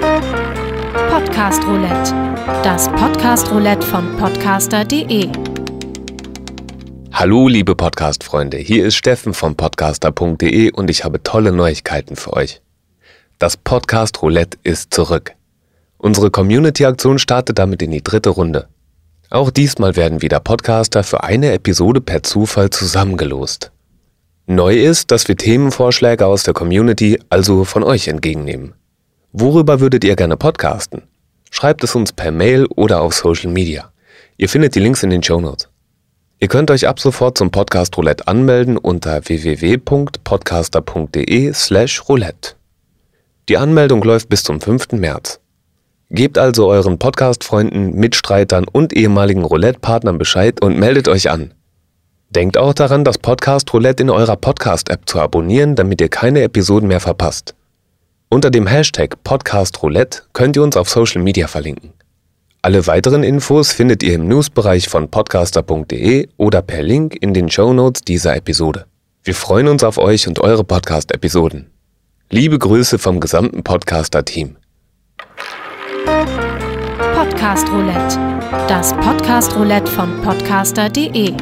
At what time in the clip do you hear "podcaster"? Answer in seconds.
20.38-21.02